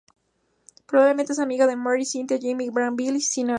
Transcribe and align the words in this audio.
Probablemente 0.87 1.33
es 1.33 1.37
amiga 1.37 1.67
de 1.67 1.75
Marnie 1.75 2.01
y 2.01 2.05
Cynthia, 2.07 2.39
Jimmy, 2.39 2.71
Gran 2.71 2.95
Bill 2.95 3.17
y 3.17 3.21
Cyrano. 3.21 3.49